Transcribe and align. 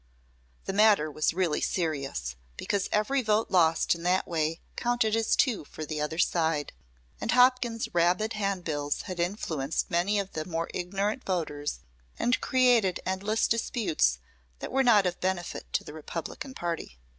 The 0.65 0.73
matter 0.73 1.11
was 1.11 1.31
really 1.31 1.61
serious, 1.61 2.35
because 2.57 2.89
every 2.91 3.21
vote 3.21 3.51
lost 3.51 3.93
in 3.93 4.01
that 4.01 4.27
way 4.27 4.59
counted 4.75 5.15
as 5.15 5.35
two 5.35 5.63
for 5.63 5.85
the 5.85 6.01
other 6.01 6.17
side, 6.17 6.73
and 7.21 7.29
Hopkins's 7.29 7.87
rabid 7.93 8.33
hand 8.33 8.63
bills 8.63 9.03
had 9.03 9.19
influenced 9.19 9.91
many 9.91 10.17
of 10.17 10.31
the 10.31 10.43
more 10.43 10.71
ignorant 10.73 11.23
voters 11.23 11.81
and 12.17 12.41
created 12.41 12.99
endless 13.05 13.47
disputes 13.47 14.17
that 14.57 14.71
were 14.71 14.81
not 14.81 15.05
of 15.05 15.19
benefit 15.21 15.71
to 15.73 15.83
the 15.83 15.93
Republican 15.93 16.55
party. 16.55 16.97